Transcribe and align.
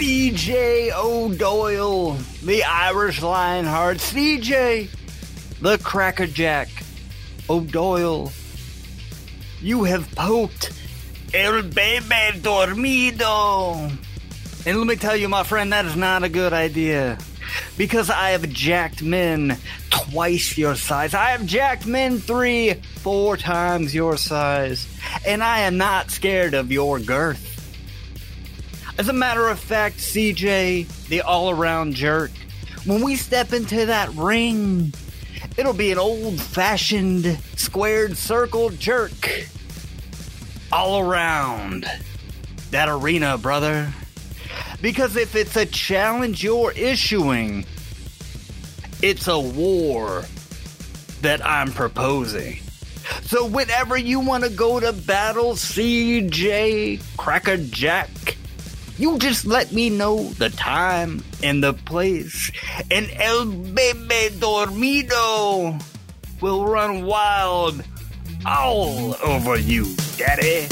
CJ 0.00 0.92
O'Doyle, 0.96 2.12
the 2.42 2.64
Irish 2.64 3.20
Lionheart, 3.20 3.98
CJ, 3.98 4.88
the 5.60 5.76
Crackerjack 5.76 6.70
O'Doyle. 7.50 8.32
You 9.60 9.84
have 9.84 10.10
poked 10.14 10.72
El 11.34 11.60
Bebe 11.64 12.40
Dormido. 12.40 13.94
And 14.64 14.78
let 14.78 14.86
me 14.86 14.96
tell 14.96 15.14
you, 15.14 15.28
my 15.28 15.42
friend, 15.42 15.70
that 15.74 15.84
is 15.84 15.96
not 15.96 16.24
a 16.24 16.30
good 16.30 16.54
idea. 16.54 17.18
Because 17.76 18.08
I 18.08 18.30
have 18.30 18.48
jacked 18.48 19.02
men 19.02 19.58
twice 19.90 20.56
your 20.56 20.76
size. 20.76 21.12
I 21.12 21.32
have 21.32 21.44
jacked 21.44 21.86
men 21.86 22.20
three, 22.20 22.72
four 23.02 23.36
times 23.36 23.94
your 23.94 24.16
size. 24.16 24.88
And 25.26 25.42
I 25.42 25.60
am 25.60 25.76
not 25.76 26.10
scared 26.10 26.54
of 26.54 26.72
your 26.72 26.98
girth. 26.98 27.49
As 29.00 29.08
a 29.08 29.14
matter 29.14 29.48
of 29.48 29.58
fact, 29.58 29.96
CJ, 29.96 31.08
the 31.08 31.22
all 31.22 31.48
around 31.48 31.94
jerk, 31.94 32.30
when 32.84 33.00
we 33.02 33.16
step 33.16 33.54
into 33.54 33.86
that 33.86 34.10
ring, 34.10 34.92
it'll 35.56 35.72
be 35.72 35.90
an 35.90 35.96
old 35.96 36.38
fashioned 36.38 37.38
squared 37.56 38.18
circle 38.18 38.68
jerk. 38.68 39.46
All 40.70 41.00
around 41.00 41.86
that 42.72 42.90
arena, 42.90 43.38
brother. 43.38 43.90
Because 44.82 45.16
if 45.16 45.34
it's 45.34 45.56
a 45.56 45.64
challenge 45.64 46.44
you're 46.44 46.72
issuing, 46.72 47.64
it's 49.00 49.28
a 49.28 49.40
war 49.40 50.26
that 51.22 51.42
I'm 51.42 51.72
proposing. 51.72 52.58
So 53.22 53.46
whenever 53.46 53.96
you 53.96 54.20
want 54.20 54.44
to 54.44 54.50
go 54.50 54.78
to 54.78 54.92
battle, 54.92 55.54
CJ 55.54 57.00
Crackerjack, 57.16 58.36
you 59.00 59.18
just 59.18 59.46
let 59.46 59.72
me 59.72 59.88
know 59.88 60.24
the 60.34 60.50
time 60.50 61.24
and 61.42 61.64
the 61.64 61.72
place, 61.72 62.52
and 62.90 63.10
El 63.16 63.46
Bebe 63.46 64.28
Dormido 64.38 65.82
will 66.42 66.66
run 66.66 67.06
wild 67.06 67.82
all 68.44 69.16
over 69.24 69.58
you, 69.58 69.86
Daddy. 70.18 70.68